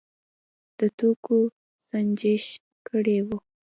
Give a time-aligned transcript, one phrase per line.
[0.77, 1.37] د توکو
[1.89, 2.45] سنجش
[2.87, 3.27] کړی و.